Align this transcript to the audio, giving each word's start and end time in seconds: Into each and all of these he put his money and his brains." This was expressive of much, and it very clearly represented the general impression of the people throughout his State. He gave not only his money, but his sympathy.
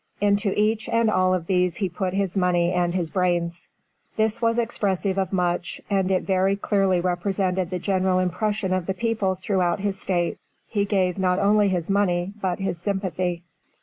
Into 0.19 0.51
each 0.59 0.89
and 0.89 1.11
all 1.11 1.31
of 1.35 1.45
these 1.45 1.75
he 1.75 1.87
put 1.87 2.15
his 2.15 2.35
money 2.35 2.71
and 2.73 2.95
his 2.95 3.11
brains." 3.11 3.67
This 4.17 4.41
was 4.41 4.57
expressive 4.57 5.19
of 5.19 5.31
much, 5.31 5.79
and 5.91 6.09
it 6.09 6.23
very 6.23 6.55
clearly 6.55 6.99
represented 6.99 7.69
the 7.69 7.77
general 7.77 8.17
impression 8.17 8.73
of 8.73 8.87
the 8.87 8.95
people 8.95 9.35
throughout 9.35 9.79
his 9.81 10.01
State. 10.01 10.39
He 10.65 10.85
gave 10.85 11.19
not 11.19 11.37
only 11.37 11.67
his 11.69 11.87
money, 11.87 12.33
but 12.41 12.57
his 12.57 12.79
sympathy. 12.81 13.43